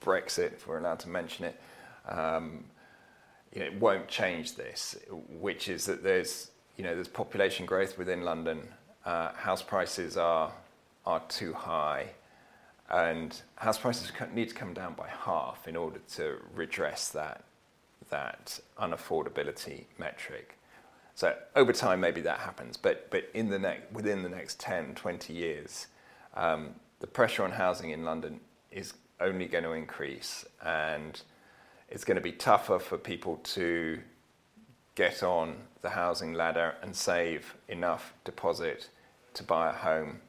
[0.00, 1.60] Brexit, if we're allowed to mention it,
[2.08, 2.62] um,
[3.52, 4.96] you know, it won't change this.
[5.40, 8.68] Which is that there's, you know, there's population growth within London
[9.08, 10.52] uh, house prices are
[11.06, 12.10] are too high,
[12.90, 17.44] and house prices need to come down by half in order to redress that
[18.10, 20.58] that unaffordability metric.
[21.14, 24.94] So over time, maybe that happens, but but in the next within the next 10,
[24.94, 25.86] 20 years,
[26.34, 31.22] um, the pressure on housing in London is only going to increase, and
[31.88, 33.98] it's going to be tougher for people to
[34.94, 38.90] get on the housing ladder and save enough deposit
[39.34, 40.20] to buy a home.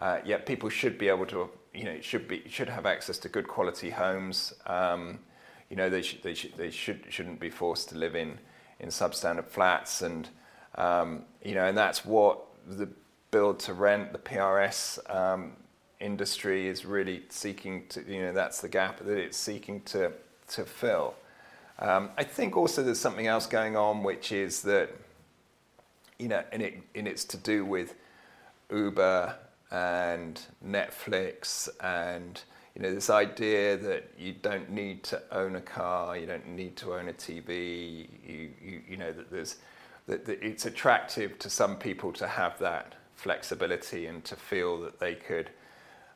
[0.00, 3.28] Uh, yet people should be able to, you know, should be should have access to
[3.28, 4.52] good quality homes.
[4.66, 5.20] Um,
[5.70, 8.38] you know, they should they should they should shouldn't be forced to live in
[8.80, 10.28] in substandard flats, and
[10.76, 12.88] um, you know, and that's what the
[13.30, 15.52] build to rent, the PRS um,
[16.00, 18.04] industry is really seeking to.
[18.06, 20.12] You know, that's the gap that it's seeking to
[20.48, 21.14] to fill.
[21.78, 24.90] Um, I think also there's something else going on, which is that,
[26.18, 27.94] you know, and, it, and it's to do with
[28.70, 29.36] Uber
[29.70, 32.40] and Netflix and
[32.74, 36.76] you know this idea that you don't need to own a car, you don't need
[36.76, 39.56] to own a TV, you, you, you know that there's
[40.06, 45.00] that, that it's attractive to some people to have that flexibility and to feel that
[45.00, 45.50] they could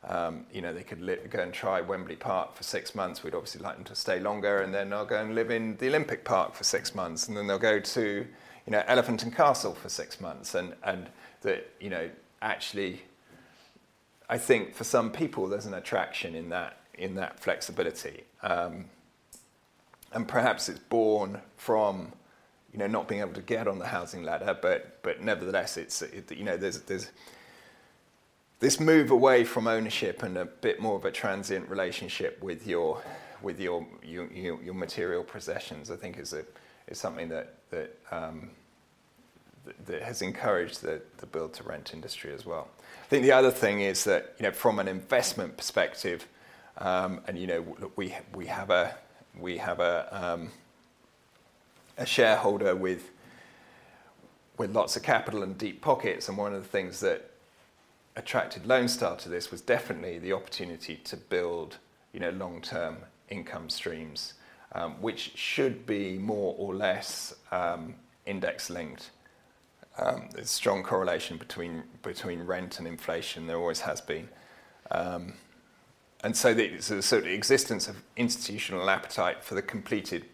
[0.07, 3.23] um, you know, they could li- go and try Wembley Park for six months.
[3.23, 5.87] We'd obviously like them to stay longer, and then they'll go and live in the
[5.87, 8.01] Olympic Park for six months, and then they'll go to,
[8.65, 11.09] you know, Elephant and Castle for six months, and and
[11.41, 12.09] that you know
[12.41, 13.03] actually,
[14.29, 18.85] I think for some people there's an attraction in that in that flexibility, um,
[20.11, 22.11] and perhaps it's born from
[22.73, 26.01] you know not being able to get on the housing ladder, but but nevertheless it's
[26.01, 27.09] it, you know there's there's
[28.63, 33.01] this move away from ownership and a bit more of a transient relationship with your
[33.41, 36.45] with your your, your material possessions, I think is a
[36.87, 38.51] is something that that um,
[39.85, 42.69] that has encouraged the, the build to rent industry as well.
[43.03, 46.25] I think the other thing is that you know from an investment perspective,
[46.77, 48.95] um, and you know we we have a
[49.37, 50.51] we have a um,
[51.97, 53.11] a shareholder with
[54.57, 57.32] with lots of capital and deep pockets, and one of the things that
[58.15, 61.77] attracted Lone Star to this was definitely the opportunity to build
[62.11, 62.97] you know long term
[63.29, 64.33] income streams,
[64.73, 67.95] um, which should be more or less um,
[68.25, 69.11] index linked
[69.97, 73.45] um, there's a strong correlation between between rent and inflation.
[73.45, 74.27] There always has been,
[74.91, 75.33] um,
[76.23, 80.25] and so the, so the sort of existence of institutional appetite for the completed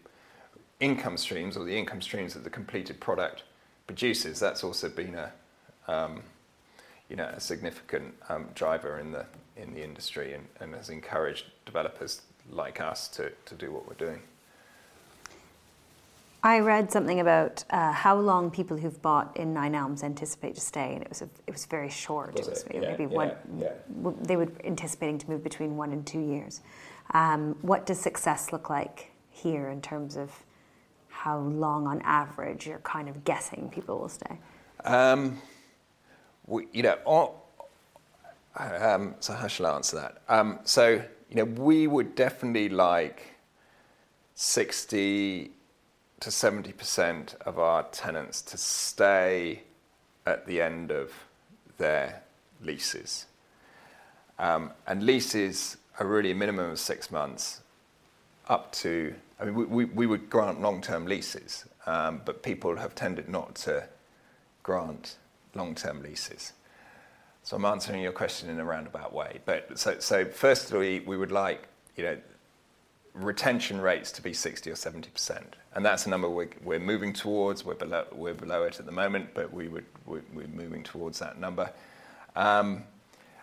[0.80, 3.42] income streams or the income streams that the completed product
[3.86, 4.40] produces.
[4.40, 5.32] That's also been a
[5.88, 6.22] um,
[7.10, 11.44] you know a significant um, driver in the in the industry and, and has encouraged
[11.66, 14.20] developers like us to, to do what we're doing.
[16.42, 20.60] I read something about uh, how long people who've bought in Nine Elms anticipate to
[20.60, 22.34] stay, and it was a, it was very short.
[22.34, 22.80] Was it was it?
[22.80, 23.32] maybe yeah, one.
[23.58, 24.12] Yeah, yeah.
[24.22, 26.62] They were anticipating to move between one and two years.
[27.12, 30.30] Um, what does success look like here in terms of
[31.08, 34.38] how long on average you're kind of guessing people will stay?
[34.84, 35.38] Um,
[36.50, 36.98] we, you know,
[38.56, 40.22] um, so how shall I answer that?
[40.28, 43.34] Um, so, you know, we would definitely like
[44.34, 45.52] 60
[46.18, 49.62] to 70% of our tenants to stay
[50.26, 51.12] at the end of
[51.78, 52.22] their
[52.62, 53.26] leases.
[54.38, 57.60] Um, and leases are really a minimum of six months
[58.48, 62.76] up to, I mean, we, we, we would grant long term leases, um, but people
[62.76, 63.86] have tended not to
[64.64, 65.16] grant
[65.54, 66.52] long term leases.
[67.42, 69.40] So I'm answering your question in a roundabout way.
[69.44, 72.18] But so, firstly, we would like, you know,
[73.14, 75.42] retention rates to be 60 or 70%.
[75.74, 77.64] And that's a number we're, moving towards.
[77.64, 78.04] We're below,
[78.64, 79.84] it at the moment, but we're,
[80.32, 81.72] moving towards that number.
[82.36, 82.84] Um,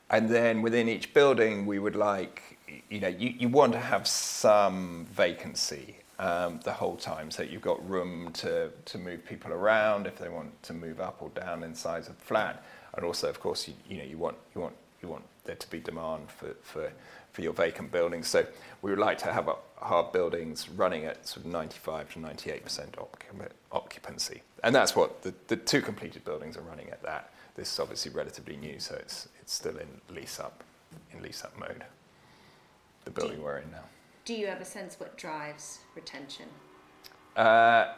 [0.09, 2.57] and then within each building, we would like,
[2.89, 7.87] you know, you want to have some vacancy um, the whole time so you've got
[7.87, 11.75] room to, to move people around if they want to move up or down in
[11.75, 12.63] size of flat.
[12.95, 15.69] And also, of course, you, you know, you want, you want, you want there to
[15.69, 16.91] be demand for, for,
[17.31, 18.27] for your vacant buildings.
[18.27, 18.45] So
[18.81, 19.49] we would like to have
[19.79, 22.87] our buildings running at sort of 95 to 98%
[23.71, 24.41] occupancy.
[24.63, 27.31] And that's what the, the two completed buildings are running at that.
[27.55, 30.63] This is obviously relatively new, so it's, it's still in lease up,
[31.11, 31.83] in lease up mode.
[33.05, 33.83] The building we're in now.
[34.27, 36.47] Do you ever sense what drives retention?
[37.33, 37.93] Uh,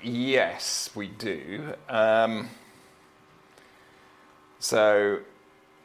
[0.00, 1.74] yes, we do.
[1.88, 2.48] Um,
[4.60, 5.18] so,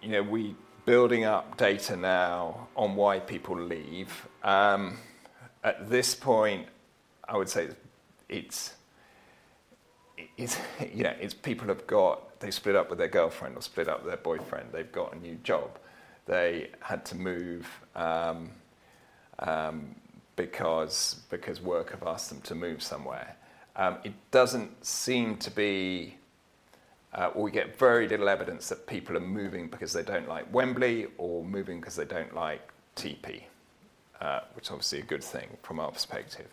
[0.04, 4.28] you know, we building up data now on why people leave.
[4.43, 5.00] Um,
[5.63, 6.67] at this point,
[7.28, 7.69] I would say
[8.30, 8.76] it's,
[10.38, 10.56] it's,
[10.93, 14.04] you know, it's people have got, they split up with their girlfriend or split up
[14.04, 15.80] with their boyfriend, they've got a new job,
[16.28, 18.52] they had to move um,
[19.39, 19.95] um,
[20.36, 23.36] because, because work have asked them to move somewhere.
[23.75, 26.15] Um, it doesn't seem to be
[27.13, 31.08] uh, we get very little evidence that people are moving because they don't like Wembley
[31.17, 32.62] or moving because they don't like
[32.95, 33.43] Tipi,
[34.21, 36.47] uh, which is obviously a good thing from our perspective.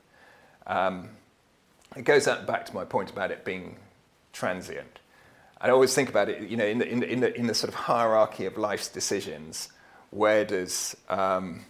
[0.67, 1.11] Um,
[1.95, 3.77] it goes back to my point about it being
[4.33, 4.99] transient.
[5.61, 7.55] I always think about it, you know, in the, in the, in the, in the
[7.55, 9.69] sort of hierarchy of life's decisions,
[10.11, 11.65] where does, um,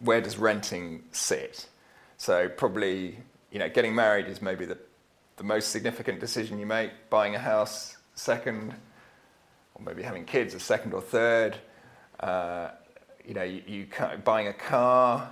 [0.00, 1.66] where does renting sit?
[2.16, 3.18] So probably,
[3.50, 4.78] you know, getting married is maybe the,
[5.36, 6.90] the most significant decision you make.
[7.10, 8.74] Buying a house second,
[9.74, 11.56] or maybe having kids a second or third.
[12.20, 12.70] Uh,
[13.26, 13.86] you know, you, you
[14.24, 15.30] buying a car,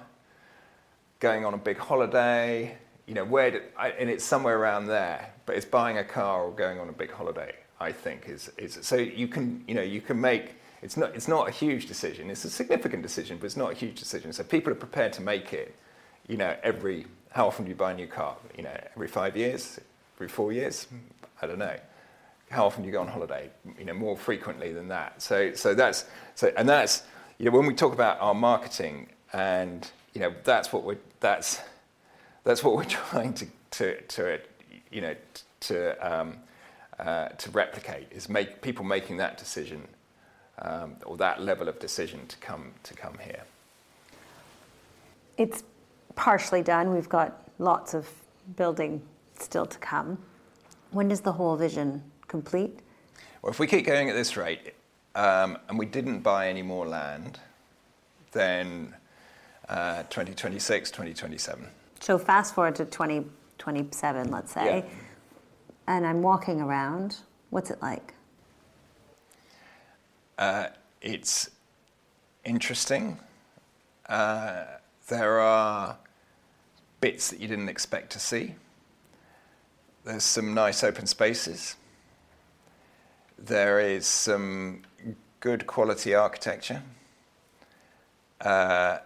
[1.21, 2.77] going on a big holiday.
[3.07, 5.33] You know, where did, I, and it's somewhere around there.
[5.47, 7.55] But it's buying a car or going on a big holiday.
[7.83, 11.29] I think is is so you can you know you can make it's not it's
[11.29, 12.31] not a huge decision.
[12.31, 14.33] It's a significant decision, but it's not a huge decision.
[14.33, 15.75] So people are prepared to make it.
[16.29, 18.37] You know, every how often do you buy a new car?
[18.57, 19.81] You know, every five years,
[20.17, 20.87] every four years.
[21.41, 21.77] I don't know
[22.53, 23.51] how often do you go on holiday?
[23.79, 25.21] You know, more frequently than that.
[25.23, 27.03] So, so that's so, and that's
[27.39, 31.61] you know when we talk about our marketing, and you know that's what we're that's
[32.45, 34.41] that's what we're trying to to, to
[34.91, 35.17] you know
[35.61, 36.37] to um,
[36.99, 39.89] uh, to replicate is make people making that decision
[40.63, 43.45] um, or that level of decision to come to come here.
[45.37, 45.65] It's
[46.15, 46.95] partially done.
[46.95, 48.09] We've got lots of
[48.57, 49.03] building
[49.39, 50.19] still to come.
[50.91, 52.79] When does the whole vision complete?
[53.41, 54.75] Well, if we keep going at this rate
[55.15, 57.41] um, and we didn't buy any more land,
[58.33, 58.95] then
[59.69, 61.67] uh, 2026, 2027.
[62.01, 64.95] So fast forward to 2027, let's say, yeah.
[65.87, 67.17] and I'm walking around.
[67.51, 68.15] What's it like?
[70.39, 70.69] Uh,
[71.01, 71.51] it's
[72.45, 73.19] interesting.
[74.09, 74.65] Uh,
[75.09, 75.97] there are
[77.01, 78.55] bits that you didn't expect to see.
[80.05, 81.77] There's some nice open spaces.
[83.39, 84.83] There is some
[85.41, 86.83] good quality architecture.
[88.41, 88.99] Uh,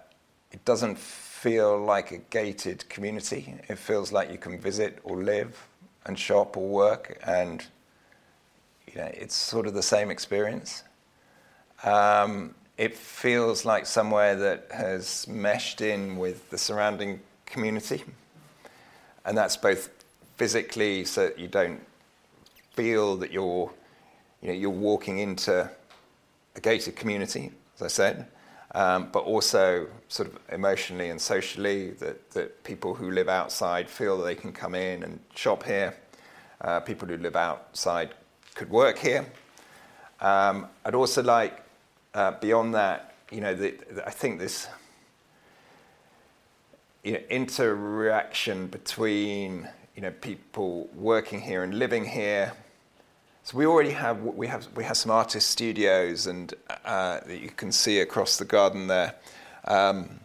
[0.52, 3.54] it doesn't feel like a gated community.
[3.68, 5.68] It feels like you can visit or live
[6.06, 7.64] and shop or work, and
[8.86, 10.82] you know, it's sort of the same experience.
[11.84, 18.04] Um, it feels like somewhere that has meshed in with the surrounding community,
[19.24, 19.90] and that's both
[20.36, 21.80] physically, so that you don't
[22.74, 23.72] feel that you're
[24.42, 25.68] you know, you're walking into
[26.54, 28.26] a gated community, as I said,
[28.74, 34.18] um, but also sort of emotionally and socially that, that people who live outside feel
[34.18, 35.96] that they can come in and shop here.
[36.60, 38.14] Uh, people who live outside
[38.54, 39.26] could work here.
[40.20, 41.62] Um, I'd also like,
[42.16, 44.66] uh, beyond that, you know, the, the, I think this,
[47.04, 52.52] you know, interaction between you know, people working here and living here.
[53.44, 56.52] So we already have we have we have some artist studios and
[56.84, 59.14] uh, that you can see across the garden there.
[59.64, 60.20] Um,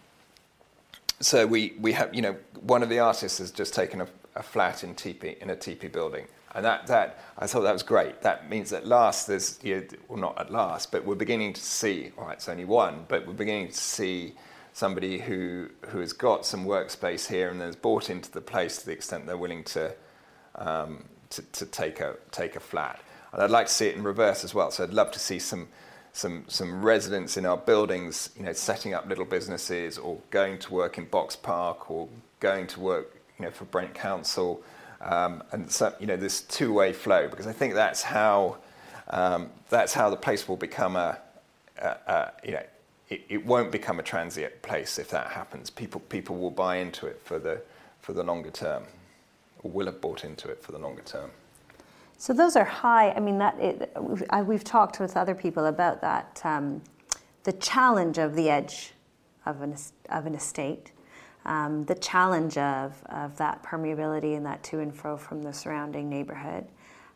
[1.20, 4.44] so we, we have you know one of the artists has just taken a, a
[4.44, 8.22] flat in Tipi in a Tipi building, and that, that I thought that was great.
[8.22, 11.62] That means at last there's you know, well not at last, but we're beginning to
[11.62, 12.12] see.
[12.18, 14.34] All right, it's only one, but we're beginning to see
[14.74, 18.86] somebody who who has got some workspace here and has bought into the place to
[18.86, 19.94] the extent they're willing to
[20.56, 23.02] um, to, to take a take a flat.
[23.34, 24.72] And I'd like to see it in reverse as well.
[24.72, 25.68] So I'd love to see some
[26.14, 30.74] some some residents in our buildings, you know, setting up little businesses or going to
[30.74, 34.62] work in Boxpark or going to work, you know, for Brent Council,
[35.02, 38.58] um, and so you know this two-way flow because I think that's how
[39.10, 41.18] um, that's how the place will become a,
[41.78, 42.64] a, a you know
[43.10, 45.70] it, it, won't become a transient place if that happens.
[45.70, 47.62] People people will buy into it for the
[48.00, 48.84] for the longer term,
[49.64, 51.32] or will have bought into it for the longer term.
[52.18, 53.12] So those are high.
[53.12, 53.92] I mean, that it,
[54.30, 56.40] I, we've talked with other people about that.
[56.44, 56.82] Um,
[57.44, 58.94] the challenge of the edge
[59.46, 59.76] of an
[60.10, 60.92] of an estate,
[61.46, 66.10] um, the challenge of of that permeability and that to and fro from the surrounding
[66.10, 66.66] neighborhood.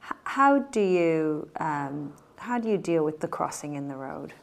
[0.03, 4.33] H- how do you um, how do you deal with the crossing in the road?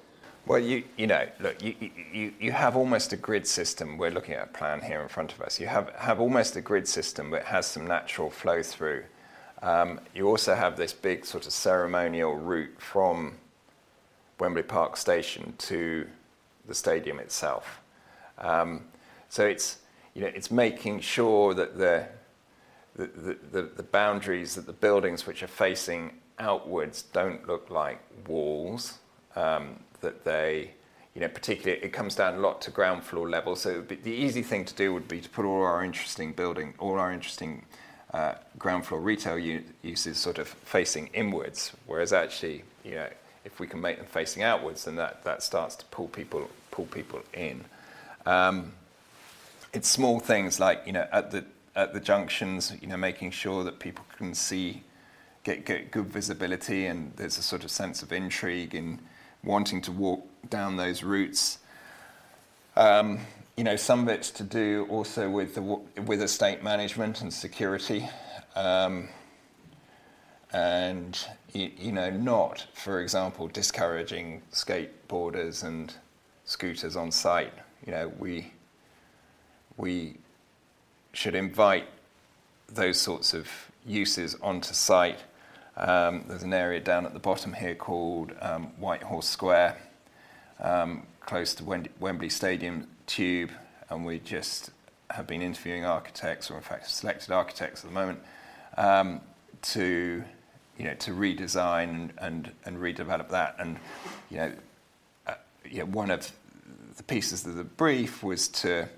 [0.47, 1.75] Well, you you know, look, you,
[2.13, 3.97] you, you have almost a grid system.
[3.97, 5.61] We're looking at a plan here in front of us.
[5.61, 9.05] You have have almost a grid system that has some natural flow through
[9.63, 13.35] um, you also have this big sort of ceremonial route from
[14.41, 16.07] Wembley Park Station to
[16.67, 17.81] the stadium itself.
[18.39, 18.85] Um,
[19.33, 19.79] so it's
[20.13, 22.07] you know it's making sure that the
[22.95, 28.99] the, the, the boundaries that the buildings which are facing outwards don't look like walls.
[29.35, 30.75] Um, that they
[31.15, 33.57] you know, particularly it comes down a lot to ground floor level.
[33.57, 36.99] So the easy thing to do would be to put all our interesting building, all
[36.99, 37.65] our interesting
[38.13, 43.09] uh, ground floor retail uses sort of facing inwards, whereas actually, you know,
[43.47, 46.87] if we can make them facing outwards, then that, that starts to pull people pull
[46.87, 47.65] people in.
[48.27, 48.73] Um,
[49.73, 51.45] it's small things like you know at the
[51.75, 54.83] at the junctions, you know, making sure that people can see,
[55.45, 59.01] get get good visibility, and there's a sort of sense of intrigue in
[59.43, 61.59] wanting to walk down those routes.
[62.77, 63.21] Um,
[63.57, 68.09] you know, some of it's to do also with the, with estate management and security,
[68.55, 69.09] um,
[70.53, 71.19] and
[71.53, 75.95] you, you, know, not, for example, discouraging skateboarders and
[76.45, 77.53] scooters on site.
[77.87, 78.53] You know, we
[79.83, 80.15] we
[81.13, 81.89] should invite
[82.69, 83.49] those sorts of
[83.85, 85.19] uses onto site.
[85.77, 89.77] Um, there's an area down at the bottom here called um, White Horse Square,
[90.61, 91.65] um, close to
[91.99, 93.51] Wembley Stadium Tube,
[93.91, 94.71] and we just
[95.11, 98.21] have been interviewing architects, or in fact, selected architects at the moment,
[98.77, 99.21] um,
[99.63, 100.23] to
[100.79, 103.57] you know to redesign and, and, and redevelop that.
[103.59, 103.79] And
[104.31, 104.53] you know,
[105.27, 105.35] uh,
[105.79, 106.31] know, one of
[106.97, 108.89] the pieces of the brief was to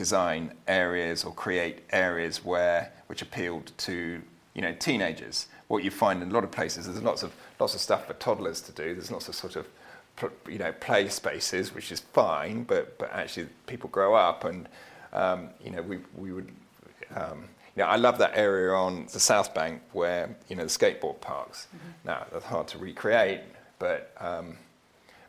[0.00, 4.22] design areas or create areas where which appealed to
[4.54, 5.46] you know teenagers.
[5.68, 8.14] What you find in a lot of places, there's lots of lots of stuff for
[8.14, 8.94] toddlers to do.
[8.94, 9.66] There's lots of sort of
[10.48, 14.68] you know play spaces, which is fine, but but actually people grow up, and
[15.12, 16.50] um, you know we we would.
[17.14, 17.40] Um,
[17.76, 21.20] you know, I love that area on the South Bank where you know the skateboard
[21.20, 21.58] parks.
[21.66, 22.08] Mm-hmm.
[22.08, 23.42] Now that's hard to recreate,
[23.78, 24.56] but um,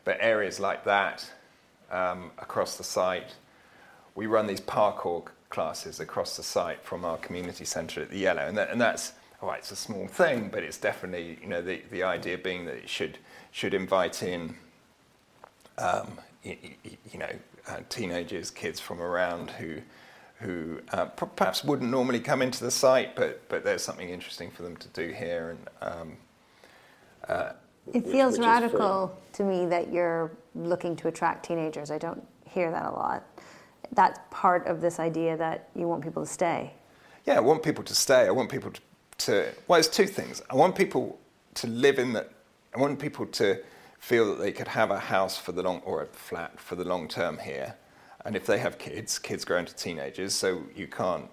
[0.06, 1.30] but areas like that
[1.92, 3.36] um, across the site,
[4.16, 8.48] we run these parkour classes across the site from our community centre at the Yellow,
[8.48, 9.60] and, that, and that's all right.
[9.60, 12.90] It's a small thing, but it's definitely you know the the idea being that it
[12.90, 13.18] should
[13.52, 14.56] should invite in
[15.78, 16.58] um, you,
[17.12, 17.30] you, know,
[17.68, 19.78] uh, teenagers, kids from around who,
[20.40, 24.64] who uh, perhaps wouldn't normally come into the site, but, but there's something interesting for
[24.64, 25.58] them to do here.
[25.82, 26.18] And um,
[27.28, 27.52] uh,
[27.94, 31.92] it feels which, which radical to me that you're looking to attract teenagers.
[31.92, 33.24] I don't hear that a lot.
[33.94, 36.74] That's part of this idea that you want people to stay.
[37.26, 38.28] Yeah, I want people to stay.
[38.28, 38.82] I want people to,
[39.20, 40.42] to well, it's two things.
[40.50, 41.20] I want people
[41.56, 42.32] to live in that.
[42.76, 43.62] I want people to
[44.00, 46.86] feel that they could have a house for the long or a flat for the
[46.86, 47.76] long term here.
[48.26, 51.30] And if they have kids, kids grow into teenagers, so you can't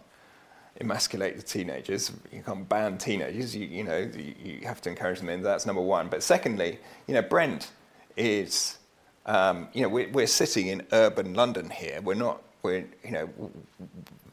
[0.81, 2.13] emasculate the teenagers.
[2.33, 3.55] You can't ban teenagers.
[3.55, 5.43] You, you know, you, you have to encourage them in.
[5.43, 6.09] That's number one.
[6.09, 7.71] But secondly, you know, Brent
[8.17, 8.79] is,
[9.27, 12.01] um, you know, we're, we're sitting in urban London here.
[12.03, 13.29] We're not, we're, you know,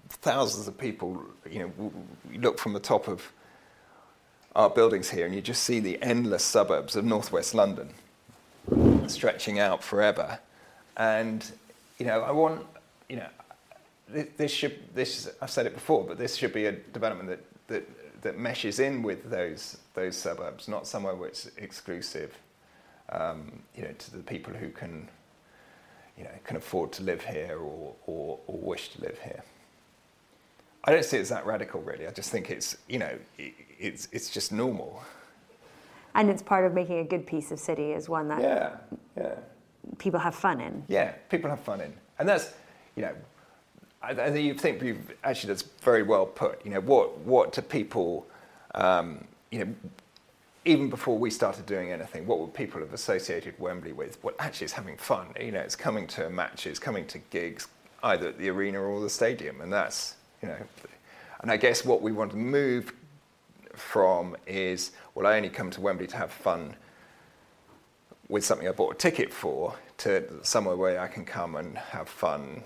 [0.10, 1.92] thousands of people, you know,
[2.32, 3.32] you look from the top of
[4.56, 7.90] our buildings here and you just see the endless suburbs of northwest London
[9.08, 10.40] stretching out forever.
[10.98, 11.46] And,
[12.00, 12.66] you know, I want,
[13.10, 13.28] you know,
[14.12, 17.68] thi- this should this I've said it before, but this should be a development that
[17.68, 22.38] that, that meshes in with those those suburbs, not somewhere where it's exclusive.
[23.10, 25.08] Um, you know, to the people who can
[26.18, 29.44] you know can afford to live here or, or, or wish to live here.
[30.84, 32.08] I don't see it as that radical, really.
[32.08, 35.02] I just think it's you know it, it's it's just normal.
[36.14, 38.78] And it's part of making a good piece of city is one that Yeah,
[39.18, 39.34] yeah.
[39.98, 40.84] people have fun in.
[40.88, 42.54] Yeah, people have fun in, and that's
[42.96, 43.14] you know,
[44.02, 46.64] I, I think you think you've actually that's very well put.
[46.66, 48.26] You know, what what do people,
[48.76, 49.76] um, you know,
[50.66, 54.22] even before we started doing anything, what would people have associated Wembley with?
[54.24, 55.28] Well, actually, it's having fun.
[55.40, 57.68] You know, it's coming to matches, coming to gigs,
[58.04, 60.58] either at the arena or the stadium, and that's you know,
[61.42, 62.94] and I guess what we want to move
[63.74, 66.76] from is well, I only come to Wembley to have fun
[68.28, 72.10] with something I bought a ticket for to somewhere where I can come and have
[72.10, 72.64] fun,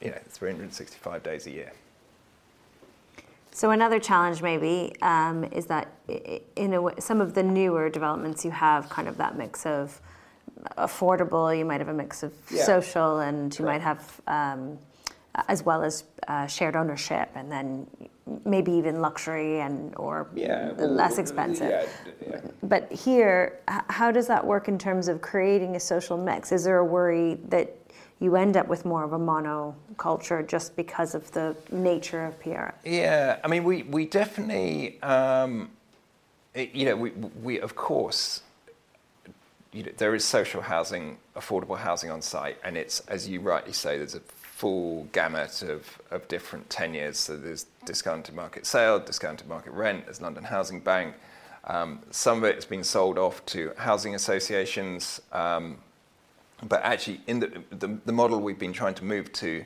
[0.00, 1.72] you know, 365 days a year.
[3.52, 5.92] So another challenge maybe um, is that
[6.56, 10.00] in a way, some of the newer developments you have kind of that mix of
[10.78, 11.56] affordable.
[11.56, 12.64] You might have a mix of Yeah.
[12.64, 14.78] social, and you might have um,
[15.48, 17.86] as well as uh, shared ownership, and then
[18.44, 20.28] maybe even luxury and or
[20.78, 21.70] less expensive.
[22.62, 26.52] But here, how does that work in terms of creating a social mix?
[26.52, 27.76] Is there a worry that
[28.20, 32.38] you end up with more of a mono culture just because of the nature of
[32.40, 32.68] PR?
[32.84, 35.70] Yeah, I mean, we, we definitely, um,
[36.54, 37.10] it- you know, we,
[37.42, 38.42] we of course,
[39.72, 43.72] you know, there is social housing, affordable housing on site, and it's, as you rightly
[43.72, 47.18] say, there's a full gamut of, of different tenures.
[47.18, 51.14] So there's discounted market sale, discounted market rent, there's London Housing Bank.
[51.64, 55.78] Um, some of it has been sold off to housing associations, um,
[56.62, 59.64] but actually, in the, the, the model we've been trying to move to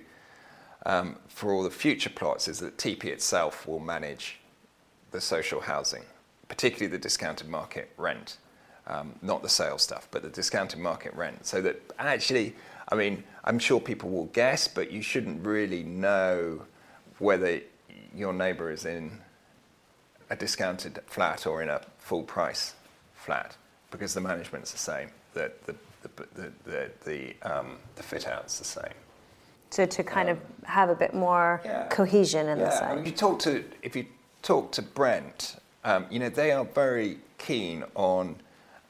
[0.87, 4.39] um, for all the future plots is that Tipi itself will manage
[5.11, 6.03] the social housing,
[6.49, 8.39] particularly the discounted market rent,
[8.87, 11.47] um, not the sale stuff, but the discounted market rent.
[11.47, 12.55] So that actually,
[12.91, 16.63] I mean, I'm sure people will guess, but you shouldn't really know
[17.19, 17.61] whether
[18.15, 19.21] your neighbour is in
[20.31, 22.75] a discounted flat or in a full price
[23.15, 23.57] flat
[23.91, 25.75] because the management's the same, the, the,
[26.17, 28.93] the, the, the, the, um, the fit out's the same.
[29.71, 31.89] So to kind of have a bit more Yeah.
[31.89, 32.91] cohesion in the yeah, site.
[32.91, 34.07] I mean, you talk to if you
[34.43, 38.37] talk to Brent, um, you know they are very keen on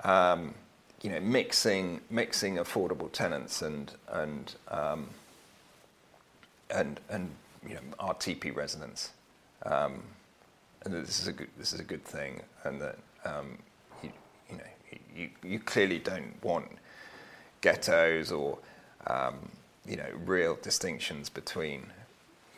[0.03, 0.55] um,
[1.01, 5.09] you know mixing mixing affordable tenants and and um,
[6.69, 7.31] and and
[7.67, 9.13] you know our Tipi residents,
[9.65, 10.03] um,
[10.85, 13.57] and that this is a good this is a good thing, and that um,
[14.03, 14.11] you,
[14.51, 14.65] you know
[15.17, 16.67] you, you clearly don't want
[17.65, 18.59] ghettos or
[19.07, 19.49] um,
[19.87, 21.81] you know real distinctions between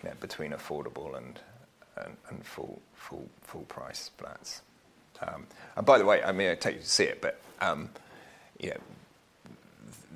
[0.02, 1.38] you know between affordable and
[1.96, 4.62] and, and full full full price flats.
[5.22, 5.46] Um,
[5.76, 7.88] and by the way, I mean I take you to see it, but um,
[8.58, 8.80] you know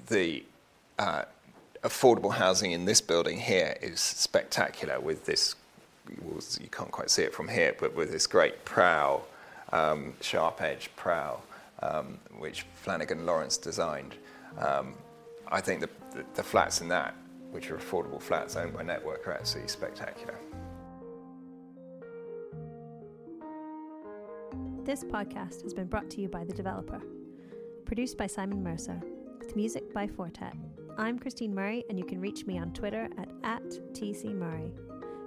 [0.09, 0.43] the
[0.99, 1.23] uh,
[1.85, 5.55] affordable housing in this building here is spectacular with this.
[6.09, 9.23] You can't quite see it from here, but with this great prow,
[9.73, 11.41] um, sharp edge prow,
[11.81, 14.17] um, which Flanagan Lawrence designed.
[14.59, 14.95] Um,
[15.49, 17.15] I think the, the, the flats in that,
[17.51, 20.39] which are affordable flats owned by Network, are absolutely spectacular.
[24.85, 27.01] This podcast has been brought to you by The Developer,
[27.85, 29.01] produced by Simon Mercer,
[29.39, 30.55] with music by Fortet.
[30.99, 33.63] I'm Christine Murray, and you can reach me on Twitter at, at
[33.95, 34.73] TCMurray.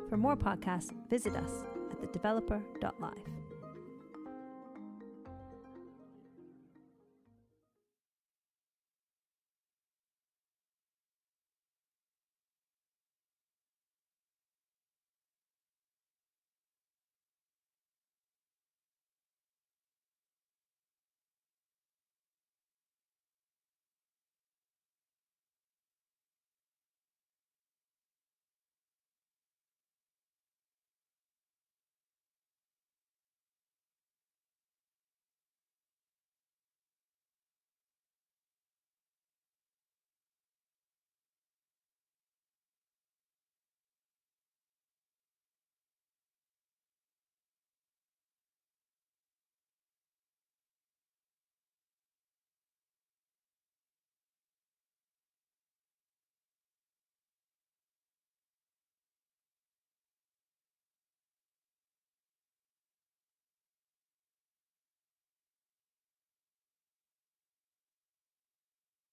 [0.10, 3.14] For more podcasts, visit us at thedeveloper.live.